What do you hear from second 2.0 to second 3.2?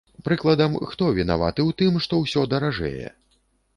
што ўсё даражэе?